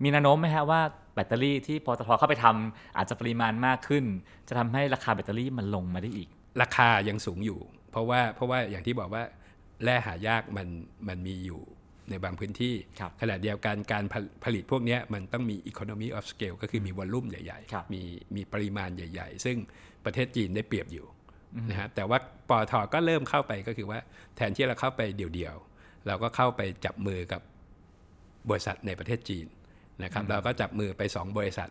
[0.03, 0.81] มีแนวโน้มไหมฮะว่า
[1.15, 4.03] แบตเตอรี่ที่ปตทเข้าไปทำอาจจะปริมาณมากขึ้น
[4.47, 6.29] จะทำให้ราคาแบตเตอรี่มันลงมาได้อีก
[6.61, 7.59] ราคายังสูงอยู่
[7.91, 9.23] เพราะว่าเพราะว่าอย่างที่บอกว่า
[9.83, 10.67] แร่หายากมัน
[11.07, 11.61] มันมีอยู่
[12.09, 18.01] ในบางพื้นที่ครับขณะเดียวกันการผลผลิตพวกเนี้ยมันต้องมี economy of scale ก็คือมีวอลลุ่มใหญ่ครับๆมี
[18.35, 19.57] มีปริมาณใหญ่ ๆ ซึ่ง
[20.05, 21.05] ประเทศจีนได้เปรียบอยู่
[21.69, 22.17] นะฮะแต่ว่า
[22.49, 23.99] ปอทก็เริ่มเข้าไปก็คือว่า
[24.35, 27.41] แทนที่เราเข้าไปเดี่ยวๆ เราก็เข้าไปจับมือกับ
[28.49, 29.45] บริษัทในประเทศจีน
[30.03, 31.69] นะครับเราก็จับมือไป 2 บริษัท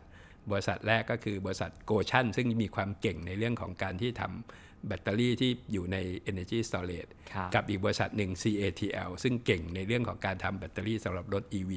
[0.50, 5.96] บริษัทแรกก็คือบริษัทโกชั่นซึ่งมีความเก่งในเรื่องของการที่ทำ แบตเตอรี่ที่อยู่ใน
[6.30, 11.72] Energy Storage ครับกับอีกบริษัทหนึ่ง CATL ซึ่งเก่งในเรื่องของการทำแบตเตอรี่สำหรับรถ EV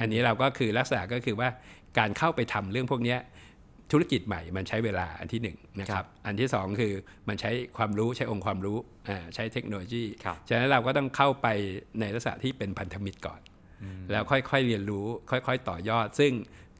[0.00, 1.48] อันนี้เราก็คือลักษณะก็คือว่า
[1.98, 3.20] การเข้าไปทำเรื่องพวกเนี้ย
[3.92, 6.92] ธุรกิจใหม่มันใช้เวลาอันที่หนึ่งนะคครัรับบอันที่สองคือ
[7.28, 11.46] มันใช้ความรู้ใช้องค์ความรู้อ่าใช้เทคโนโลยีครับฉะนั้นเราก็ต้องเข้าไป
[12.00, 13.40] ในลักษณะที่เป็นพันธมิตรก่อน
[14.10, 16.32] แล้วค่อยๆเรียนรู้ค่อยๆต่อยอด ซึ่ง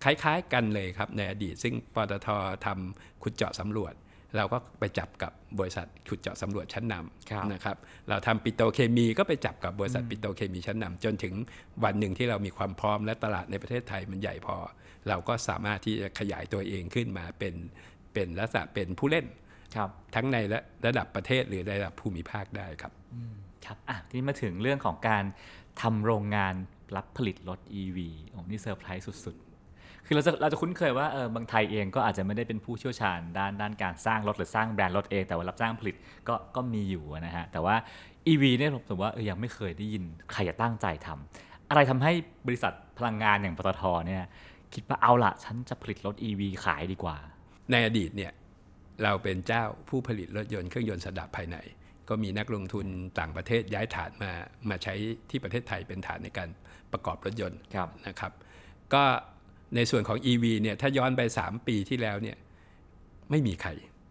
[0.05, 2.29] คล้ายๆกันเลยครับในอดีต ซึ่งปตท
[2.67, 3.95] ทำขุดเจาะสำรวจ
[4.37, 6.95] เราก็ไปจับกับบริษัทขุดเจาะสำรวจชั้นน
[7.31, 7.77] ครับำนะครับ
[8.09, 11.35] เราทำปิโตรเคมีก็ไปจับกับบริษัทปิโตรเคมีชั้นนำจนถึง
[11.85, 14.57] วันหนึ่งที่เรามีความพร้อมและตลาดในประเทศไทยมันใหญ่พอ
[15.09, 17.55] เราก็สามารถที่จะขยายตัวเองขึ้นมาเป็น
[18.15, 19.27] เป็นลักษณะเป็นผู้เล่น
[19.77, 22.93] ครับทั้งในระระดับประเทศหรือระดับภูมิภาคได้ครับ
[23.65, 25.25] ครับอะทีนี้มาถึงเรื่องของการ
[25.83, 26.55] ทำโรงงาน
[26.97, 29.46] รับผลิตรถ EV โอ้นี่เซอร์ไพรส์สุดๆ
[30.07, 35.97] คือเราจะเราจะคุ้นเคยว่าเออบางไทยเองก็อาจจะไม่ได้เป็นผู้เชี่ยวชาญด้านด้านการสร้างรถหรือสร้างแบรนด์รถเอง แต่ว่ารับจ้างผลิต
[36.29, 37.77] ก็ก็มีอยู่นะฮะแต่ว่า
[38.29, 42.13] EV เนี่ยผมถือว่าเออยังไม่เคยได้ยินใครจะตั้งใจทำอะไรทำให้
[42.47, 44.25] บริษัทพลังงานอย่างปตทเนี่ย
[44.75, 47.17] คิดว่าเอาละฉันจะผลิตรถ EV ขายดีกว่า
[47.71, 48.33] ในอดีตเนี่ย
[49.03, 51.57] เราเป็นเจ้าผู้ผลิตรถยนต์เครื่องยนต์สดับภายใน
[52.09, 52.87] ก็มีนักลงทุน
[53.19, 54.33] ต่างประเทศย้ายฐานมา
[54.69, 54.95] มาใช้
[55.31, 56.49] ที่ประเทศไทยเป็นฐานในการ
[56.93, 58.33] ประกอบรถยนต์ครับนะครับ
[58.95, 59.05] ก็
[59.75, 62.37] ในส่วนของ EV เนี่ยถ้าย้อนไป 3 ปีที่แล้วเนี่ย
[63.31, 63.71] ไม่มีใคร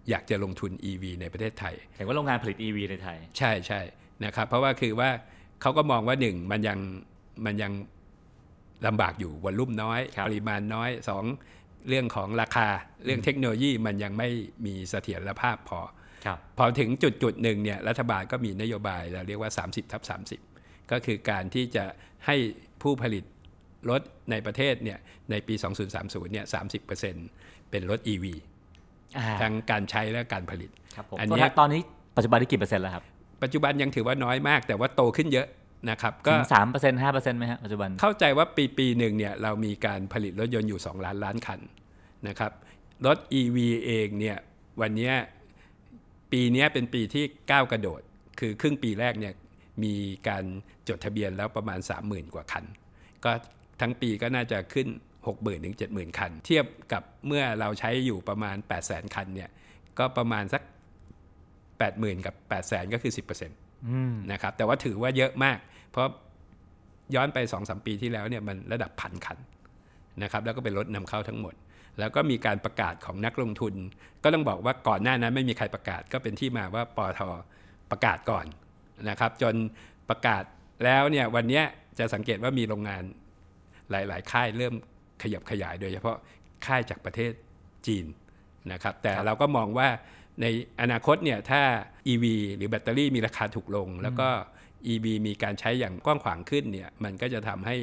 [0.10, 3.82] อยากจะลงทุน EV ในประเทศไทยเห็นว่าโรงงานผลิต EV ในไทย ใช่ใช่
[4.26, 5.10] นะครับเพราะว่าคือว่า
[5.62, 6.80] เขาก็มองว่าหนึ่งมันยัง
[7.46, 7.74] มันยัง
[8.88, 11.24] ลำบากอยู่วอลลุ่มน้อยครับปริมาณน้อยสอง
[11.90, 12.68] เรื่องของราคา
[13.06, 14.30] เรื่องเทคโนโลยีมันยังไม่
[14.66, 15.80] มีเสถียรภาพพอ
[16.26, 20.02] ครับพอถึงจุดจุดหนึ่งเนี่ยรัฐบาลก็มีนโยบายเราเรียกว่า 30ทับ
[20.48, 21.86] 30 ก็คือการที่จะ
[22.26, 22.36] ให้
[22.82, 23.24] ผู้ผลิต
[23.90, 24.98] รถในประเทศเนี่ย
[25.32, 25.54] ในปี
[25.94, 26.46] 2030เนี่ย
[27.08, 28.26] 30%เป็นรถ EV
[29.18, 31.82] อ่าทั้งการใช้และการผลิตครับผมอันโทษเนี้ยนะตอนนี้
[32.16, 33.04] ปัจจุบันได้กี่เปอร์เซ็นต์แล้วครับ
[33.44, 35.48] ปัจจุบันยังถือว่าน้อยมาก แต่ว่าโตขึ้นเยอะ
[35.90, 41.60] นะครับก็ถึงสามเปอร์เซ็นต์ห้าเปอร์เซ็นต์ไหมฮะปัจจุบัน เข้าใจว่าปีปีหนึ่งเนี่ยเรามีการผลิตรถยนต์อยู่ 2 ล้านล้านคัน
[42.28, 42.52] นะครับ
[43.06, 44.38] รถ EV เองเนี่ย
[44.82, 45.14] วันเนี้ย
[46.32, 48.02] ปีเนี้ยเป็นปีที่ก้าวกระโดด
[48.40, 49.34] คือครึ่งปีแรกเนี่ย
[49.84, 49.94] มี
[50.28, 50.44] การ
[50.88, 52.66] จดทะเบียนแล้วประมาณ 30,000 กว่าคัน
[53.26, 53.32] ก็
[53.82, 54.88] ทั้งปีก็น่าจะขึ้น
[55.26, 59.50] 60,000ถึง70,000 คัน เทียบกับเมื่อเราใช้อยู่ประมาณ 800,000 คันเนี่ย
[60.00, 60.62] ก็ประมาณสัก
[61.62, 65.58] 80,000 กับ 800,000 ก็คือ 10%อืมนะครับแต่ว่าถือว่าเยอะมาก
[65.92, 66.08] เพราะ
[67.16, 69.38] ย้อนไป2อสปีที่แล้วเนี่ยมันระดับพันคัน
[70.24, 71.54] นะครับแล้วก็เป็นรถนำเข้าทั้งหมด
[72.00, 73.74] แล้วก็มีการประกาศของนักลงทุน
[74.24, 77.22] ก็ต้องบอกว่าก่อนหน้านั้นไม่มีใครประกาศก็เป็นที่มาว่าปอท
[77.92, 78.46] ประกาศก่อน
[79.10, 79.56] นะครับจน
[80.10, 80.44] ประกาศ
[80.86, 81.64] แล้วเนี่ยวันเนี้ย
[82.00, 83.04] จะสังเกตว่ามีโรงงาน
[83.92, 84.74] หลาย ๆ ค่ายเริ่ม
[85.24, 86.18] ขยับขยายโดยเฉพาะ
[86.66, 87.32] ค่ายจากประเทศ
[87.88, 88.06] จีน
[88.72, 89.90] นะครับแต่เราก็มองว่า
[90.42, 90.46] ใน
[90.82, 91.62] อนาคตเนี่ยถ้า
[92.12, 92.26] EV
[92.58, 94.30] หรือแบตเตอรี่มีราคาถูกลง แล้วก็
[94.94, 97.76] EV มีการใช้อย่างกว้างขวางขึ้นเนี่ยมันก็จะทำให้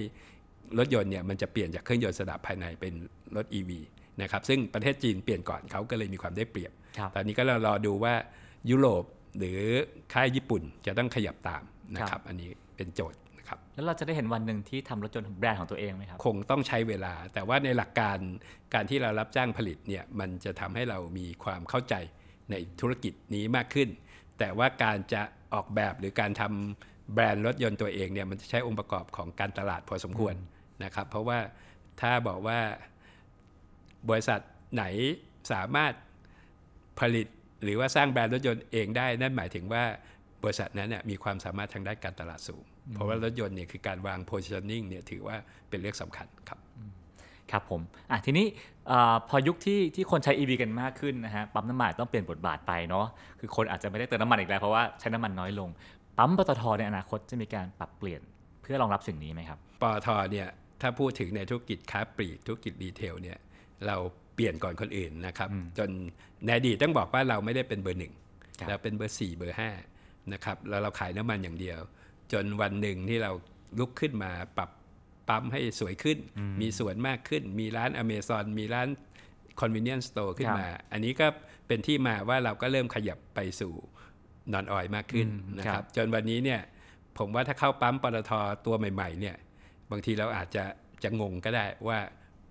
[0.78, 2.94] รถยนต์เนี่ยมันจะเปลี่ยนจากเครื่องยนต์สดับภายในเป็น
[3.36, 3.70] รถ EV
[4.22, 8.14] นะครับซึ่งประเทศจีนเปลี่ยนก่อนเขาก็เลยมีความได้เปรียบครับตอนนี้ก็เรารอดูว่า
[8.70, 9.04] ยุโรป
[9.38, 9.58] หรือ
[10.12, 11.62] ค่ายญี่ปุ่นจะต้องขยับตาม
[11.94, 13.21] นะคครัรับบอันนี้เป็นโจทย์นะครับ
[13.74, 18.18] แล้วเราจะได้เห็นวันหนึ่งที่ทำรถยนต์แบรนด์ของตัวเองไหมครับ คงต้องใช้เวลา แต่ว่าในหลักการ
[18.74, 21.94] การที่เรารับจ้างผลิตเนี่ยมันจะทำให้เรามีความเข้าใจ
[22.50, 23.88] ในธุรกิจนี้มากขึ้น
[24.38, 25.22] แต่ว่าการจะ
[25.54, 30.34] ออกแบบหรือการทำแบรนด์รถยนต์ตัวเองเนี่ยมันจะใช้องค์ประกอบของการตลาดพอสมควร
[30.84, 31.38] นะครับ เพราะว่า
[32.00, 32.58] ถ้าบอกว่า
[34.08, 34.40] บริษัท
[34.74, 34.84] ไหน
[35.52, 35.92] สามารถ
[37.00, 37.26] ผลิต
[37.64, 39.84] หรือว่าสร้างแบรนด์รถยนต์เองได้ นั่นหมายถึงว่า
[40.42, 45.36] บริษัทนั้นเนี่ยมีความสามารถทางด้านการตลาดสูง เพราะว่ารถยนต์เนี่ยคือการวาง positioning เนี่ยถือว่า
[45.68, 46.58] เป็นเรื่องสำคัญครับ
[47.50, 48.46] ครับผมอะทีนี้
[48.90, 53.06] อาพอยุคที่ที่คนใช้ EV กันมากขึ้นนะฮะปั๊มน้ำมันต้องเปลี่ยนบทบาทไปเนาะ
[53.40, 55.68] คือคนอาจจะไม่ได้เติมน้ำมันอีกแล้วเพราะว่าใช้น้ำมันน้อยลง
[56.18, 58.20] ปั๊มปตทในอนาคตจะมีการปรับเปลี่ยน
[58.62, 60.48] เพื่อรองรับสิ่งนี้ไหมครับปตทเนี่ย
[60.80, 63.38] ถ้าพูดถึงในธุรกิจค้าปลีกธุรกิจรีเทลเนี่ย
[63.86, 63.96] เรา
[64.34, 65.90] เปลี่ยนก่อนคนอื่นนะครับ จน
[66.44, 68.14] ในอดีตต้องบอกว่าเราไม่ได้เป็นเบอร์หนึ่ง
[68.58, 69.70] ครับเราเป็นเบอร์สี่เบอร์ห้า
[70.32, 71.78] นะครับแล้วเราขายน้ำมันอย่างเดียว
[72.32, 73.32] จนวันหนึ่งที่เรา
[73.78, 74.70] ลุกขึ้นมาปรับ
[75.28, 76.18] ปั๊มให้สวยขึ้น
[76.60, 78.88] มีสวนมากขึ้น มีร้านอเมซอนมีร้าน
[79.60, 81.26] convenience store ขึ้นมา อันนี้ก็
[81.66, 83.72] เป็นที่มาว่าเราก็เริ่มขยับไปสู่
[84.52, 86.60] non-oil มากขึ้นอืมนะครับจนวันนี้เนี่ย
[87.18, 88.32] ผมว่าถ้าเข้าปั๊มปตท
[88.66, 89.36] ตัวใหม่ ๆ เนี่ย
[89.90, 90.64] บางทีเราอาจจะ
[91.02, 91.98] จะงงก็ได้ว่า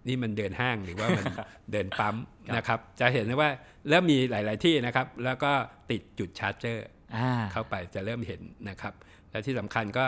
[0.08, 1.26] นี่มันเดินห้างหรือว่ามัน
[1.72, 2.16] เดินปั๊ม
[2.56, 3.50] นะครับ จะเห็นได้ว่า
[3.90, 5.52] เริ่มมีหลาย ๆที่นะครับ แล้วก็
[5.92, 8.94] ติดจุด charger อ่าเข้าไปจะเริ่มเห็นนะครับ
[9.32, 10.06] และที่สำคัญก็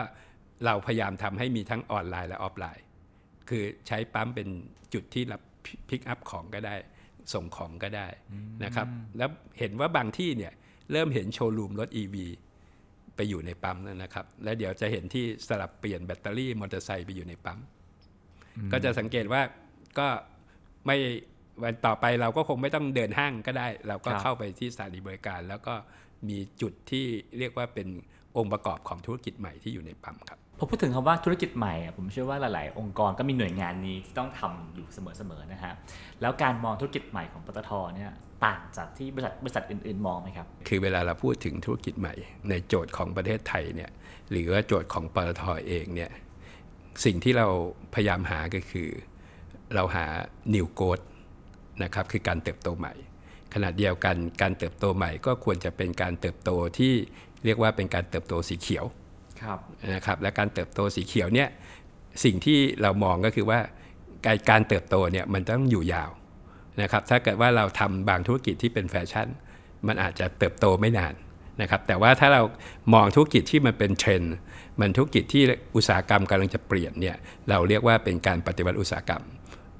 [0.66, 2.84] เราพยายามทำให้มีทั้งออนไลน์และออฟไลน์
[3.48, 4.48] คือใช้ปั๊มเป็น
[4.94, 5.42] จุดที่รับ
[5.88, 6.74] pick up ของก็ได้
[7.32, 8.06] ส่งของก็ได้
[8.64, 8.86] นะครับ
[9.18, 10.52] แล้วเห็นว่าบางที่เนี่ย
[10.92, 12.16] เริ่มเห็นโชว์รูมรถ EV
[13.16, 17.58] ไปอยู่ในปั๊มแล้วนะครับ และเดี๋ยวจะเห็นที่สลับเปลี่ยนแบตเตอรี่มอเตอร์ไซค์ไปอยู่ในปั๊ม
[18.72, 19.42] ก็จะสังเกตว่า
[19.98, 20.08] ก็
[20.86, 20.96] ไม่
[21.62, 25.74] วันต่อไปเราก็คงไม่ต้องเดินห้างก็ได้ เราก็ครับเข้าไปที่สถานีบริการ แล้วก็
[26.28, 27.06] มีจุดที่
[27.38, 27.88] เรียกว่าเป็น
[28.36, 35.72] องค์ประกอบของธุรกิจใหม่ที่อยู่ในปั๊มครับพอพูดถึงคำว่าธุรกิจใหม่อะผมเชื่อว่าหลาย ๆ องค์กรก็มีหน่วยงานนี้ที่ต้องทำอยู่เสมอ ๆ นะฮะ
[36.20, 38.12] แล้วการมองธุรกิจใหม่ของปตทเนี่ย
[38.44, 42.14] ต่างจากที่บริษัทบริษัทอื่น ๆ มองไหมครับ คือเวลาเราพูดถึงธุรกิจใหม่
[42.48, 43.90] ในโจทย์ของประเทศไทยเนี่ย
[44.30, 46.10] หรือว่าโจทย์ของปตทเองเนี่ย
[47.04, 47.46] สิ่งที่เรา
[47.94, 48.88] พยายามหาก็คือ
[49.74, 50.06] เราหา
[50.54, 51.04] new growth
[51.82, 52.94] นะครับคือการเติบโตใหม่
[53.54, 56.94] ขณะเดียวกันการเติบโตใหม่ก็ควรจะเป็นการเติบโตที่
[57.44, 58.84] เรียกว่าเป็นการเติบโตสีเขียว
[59.42, 59.58] ครับ
[59.94, 61.48] นะครับและการเติบโตสีเขียวเนี่ย
[62.24, 63.58] สิ่งที่เรามองก็คือว่า
[64.26, 66.10] การการเติบโตเนี่ยมันต้องอยู่ยาว
[66.82, 69.28] นะครับถ้าเกิดว่าเราทำบางธุรกิจที่เป็นแฟชั่น
[69.86, 71.14] มันอาจจะเติบโตไม่นาน
[71.60, 72.42] นะครับแต่ว่าถ้าเรา
[72.94, 74.34] มองธุรกิจที่มันเป็นเทรนด์
[74.80, 75.42] มันธุรกิจที่
[75.76, 77.16] อุตสาหกรรมกำลังจะเปลี่ยนเนี่ย
[77.50, 79.22] เราเรียกว่าเป็นการปฏิวัติอุตสาหกรรม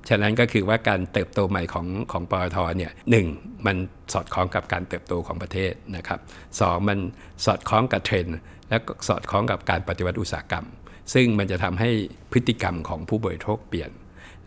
[0.08, 3.26] ฉะนั้นก็คือว่าการเติบโตใหม่ของของปตทเนี่ยหนึ่ง
[3.66, 3.76] มัน
[4.12, 6.20] สอดคล้องกับการเติบโตของประเทศนะครับ
[6.60, 6.98] สองมัน
[7.44, 8.36] สอดคล้องกับเทรนด์
[8.68, 10.66] และก็สอดคล้องกับการปฏิวัติอุตสาหกรรม
[11.14, 11.90] ซึ่งมันจะทำให้
[12.32, 13.90] พฤติกรรมของผู้บริโภคเปลี่ยน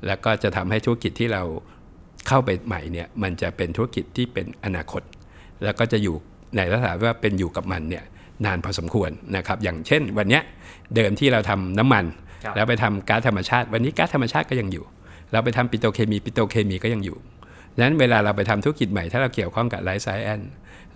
[0.08, 1.44] แล้วก็จะทำให้ธุรกิจที่เรา
[2.28, 5.02] เข้าไปใหม่เนี่ยมันจะเป็นธุรกิจที่เป็นอนาคต
[5.64, 6.16] แล้วก็จะอยู่
[6.58, 8.04] ในลักษณะว่าเป็นอยู่กับมันเนี่ย
[8.46, 10.44] นานพอสมควรนะครับอย่างเช่นวันเนี้ย
[10.96, 12.06] เดิมที่เราทำน้ำมัน
[12.44, 14.86] ครับแล้วไปทำก๊าซธรรมชาติ วันนี้ก๊าซธรรมชาติก็ยังอยู่
[15.32, 17.18] เราไปทำปิโตรเคมีปิโตรเคมีก็ยังอยู่
[17.76, 20.42] ดังนั้นเวลาเราไปทำธุรกิจใหม่ ถ้าเราเกี่ยวข้องกับ life science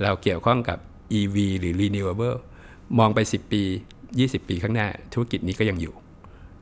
[0.04, 0.78] เราเกี่ยวข้องกับ
[1.20, 2.38] EV หรือ Renewable
[3.00, 3.64] มองไป 10 ปี
[4.06, 5.94] 20 ปีข้างหน้า ธุรกิจนี้ก็ยังอยู่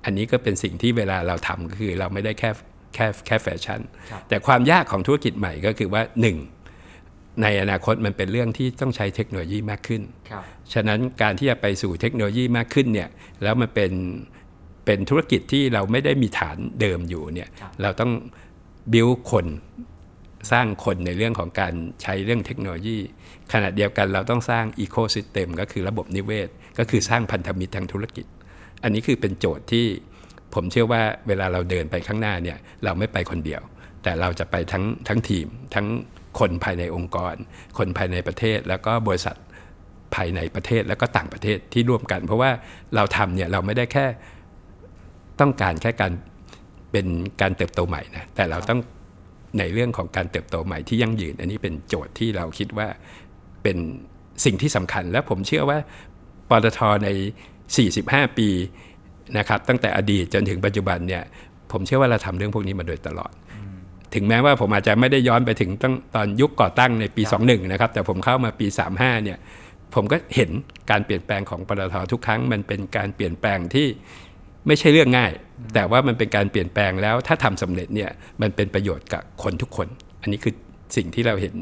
[0.05, 2.49] อันนี้ก็เป็นสิ่งที่เวลาเราทำก็คือเราไม่ได้แค่
[2.93, 6.01] แค่แค่แฟชั่นครับแต่ความยากของธุรกิจใหม่ก็คือว่า
[6.71, 7.41] 1.
[7.41, 13.09] ในอนาคตมันเป็นเรื่องที่ต้องใช้เทคโนโลยีมากขึ้นครับฉะนั้นการที่จะไปสู่เทคโนโลยีมากขึ้นเนี่ย
[13.43, 13.91] แล้วมันเป็น
[14.85, 18.11] เป็นธุรกิจที่เราไม่ได้มีฐานเดิมอยู่เนี่ยครับเราต้อง
[18.93, 19.47] บิวคน
[20.51, 22.97] สร้างคนในเรื่องของการใช้เรื่องเทคโนโลยี
[23.53, 28.25] ขณะเดียวกันเราต้องสร้างอีโค y ิสเต็มก็คือระบบนิเวศ ก็คือสร้างพันธมิตรทางธุรกิจ
[28.83, 29.85] อันนี้คือเป็นโจทย์ที่
[30.53, 33.61] ผมเชื่อว่าเวลาเราเดินไปข้างหน้าเนี่ยเราไม่ไปคนเดียว
[34.03, 35.87] แต่เราจะไปทั้งทั้งทีม ทั้ง
[36.39, 37.35] คนภายในองค์กร
[37.77, 39.35] คนภายในประเทศ แล้วก็บริษัท
[40.15, 42.51] ภายในประเทศแล้วก็ต่างประเทศที่ร่วมกัน เพราะว่า
[42.95, 44.05] เราทำเนี่ยเราไม่ได้แค่
[45.41, 46.11] ต้องการแค่การ
[46.91, 47.07] เป็น
[47.41, 48.79] การเติบโตใหม่นะแต่เราต้อง
[49.59, 52.87] ในเรื่องของการเติบโตใหม่ที่ยั่งยืน อันนี้เป็นโจทย์ที่เราคิดว่า
[53.63, 53.77] เป็น
[54.45, 55.77] สิ่งที่สำคัญ และผมเชื่อว่า
[56.49, 57.09] ปตทใน
[57.73, 58.49] 45 ปี
[59.37, 61.23] นะครับตั้งแต่อดีตจนถึงปัจจุบันเนี่ย
[61.71, 63.31] ผมเชื่อว่าเราทำเรื่องพวกนี้มาโดยตลอด
[64.15, 69.37] ถึงแม้ว่าผมอาจจะไม่ได้ย้อนไปถึงตั้งตอนยุคก่อตั้งในปี 21 นะครับ แต่ผมเข้ามาปี 35 เนี่ย
[69.95, 70.49] ผมก็เห็น
[70.89, 73.87] การเปลี่ยนแปลงของปตททุกครั้งมันเป็นการเปลี่ยนแปลงที่
[74.69, 75.31] ไม่ใช่เรื่องง่าย
[75.73, 78.09] แต่ว่ามันเป็นการเปลี่ยนแปลงแล้ว ถ้าทำสำเร็จเนี่ย
[78.41, 79.87] มันเป็นประโยชน์กับคนทุกคน
[80.21, 80.53] อันนี้คือ
[80.95, 81.55] สิ่งที่เราเห็น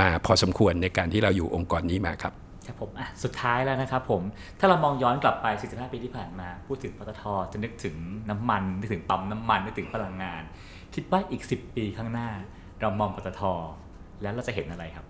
[0.00, 2.32] มาพอสมควรในการที่เราอยู่องค์กรนี้มาครับ
[2.66, 4.22] ครับผมอะสุดท้ายแล้วนะครับผม
[4.58, 7.96] ถ้าเรามองย้อนกลับไป 45 ปีที่ผ่านมา พูดถึงปตท จะนึกถึง
[8.30, 10.42] น้ำมัน นึกถึงปั๊มน้ำมัน นึกถึงพลังงาน
[10.94, 12.28] คิดว่าอีก 10 ปีข้างหน้า
[12.80, 13.42] เรามองปตท
[14.22, 15.04] แล้วเราจะเห็นอะไรครับ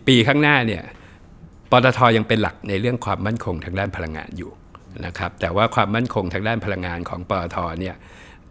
[0.00, 0.82] 10 ปีข้างหน้าเนี่ย
[1.70, 4.50] ปตทยังเป็นหลักในเรื่องความมั่นคงทางด้านพลังงานอยู่
[5.06, 7.94] นะครับแต่ว่าความมั่นคงทางด้านพลังงานของปตทเนี่ย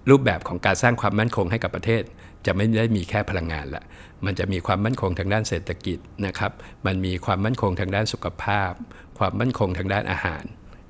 [0.09, 2.01] รูปแบบของการสร้างความมั่นคงให้กับประเทศ
[2.45, 3.83] จะไม่ได้มีแค่พลังงานละ
[4.25, 6.51] มันจะมีความมั่นคงทางด้านเศรษฐกิจนะครับ
[6.85, 8.71] มันมีความมั่นคงทางด้านสุขภาพ
[9.19, 10.43] ความมั่นคงทางด้านอาหาร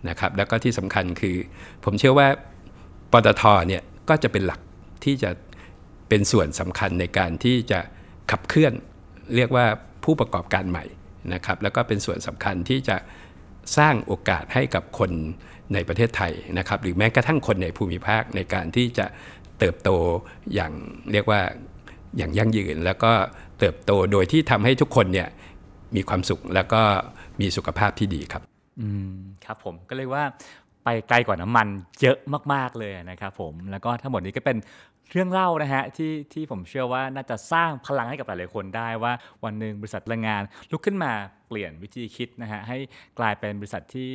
[0.09, 1.35] นะครับแล้วก็ที่สำคัญคือ
[1.83, 2.27] ผมเชื่อว่า
[3.11, 4.61] ปตทเนี่ยก็จะเป็นหลัก
[5.03, 5.31] ที่จะ
[6.09, 7.79] เป็นส่วนสำคัญในการที่จะ
[8.31, 8.73] ขับเคลื่อน
[9.35, 9.65] เรียกว่า
[10.03, 10.85] ผู้ประกอบการใหม่
[11.33, 12.97] นะครับแล้วก็เป็นส่วนสำคัญที่จะ
[13.77, 15.11] สร้างโอกาสให้กับคน
[15.73, 19.05] ในประเทศไทยนะครับหรือแม้กระทั่งคนในภูมิภาคในการที่จะ
[19.59, 19.89] เติบโต
[20.53, 20.73] อย่าง
[21.11, 21.41] เรียกว่า
[22.17, 23.11] อย่างยั่งยืน แล้วก็
[23.59, 25.29] เติบโตโดยที่ทำให้ทุกคนเนี่ย
[25.95, 26.81] มีความสุขแล้วก็
[27.41, 28.43] มีสุขภาพที่ดีครับ
[28.81, 29.13] อืม
[29.45, 30.23] ครับผมก็เลยว่า
[30.83, 31.67] ไปไกลกว่าน้ำมัน
[32.01, 32.17] เยอะ
[32.53, 34.57] มาก ๆเลยนะครับผมแล้วก็ทั้งหมดนี้ก็เป็น
[35.11, 39.13] เรื่องเล่านะฮะที่ที่ผมเชื่อว่าน่าจะสร้างพลังให้กับหลายๆคนได้ว่า
[39.43, 41.11] วันหนึ่งบริษัทพลังงานลุกขึ้นมา
[41.47, 42.77] เปลี่ยนวิธีคิดนะฮะให้
[43.19, 44.09] กลายเป็นบริษัทที่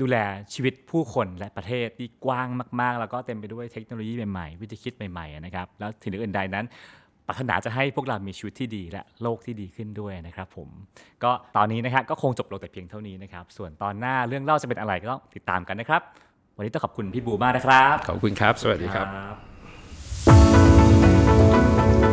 [0.00, 0.16] ดูแล
[0.54, 2.48] ชีวิตผู้คนและประเทศที่กว้าง
[2.80, 6.66] มาก ๆ แล้วก็เต็มไปด้วยเทคโนโลยีใหม่ๆ วิธีคิดใหม่ๆนะครับแล้วถึงอื่นใดนั้น
[7.26, 10.68] ปรารถนาจะให้พวกเรามีชีวิตที่ดีและโลกที่ดีขึ้นด้วยนะครับผม
[11.24, 16.00] ก็ตอนนี้นะครับก็คงจบลงแต่เพียงเท่านี้นะครับ ส่วนตอนหน้าเรื่องเล่าจะเป็นอะไรก็ต้องติดตามกันนะครับ
[16.56, 19.08] วันนี้ต้องขอบคุณพี่บูมากนะครับ ขอบคุณครับ สวัสดีครับบ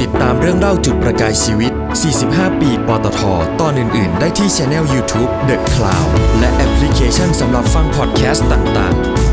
[0.02, 1.72] ติดตามเรื่องเล่าจุดประกายชีวิต
[2.18, 3.22] 45 ปี ปตท
[3.62, 9.31] ตอนอื่น ๆ ได้ที่ channel YouTube The Cloud และแอปพลิเคชันสำหรับฟังพอดแคสต์ต่าง ๆ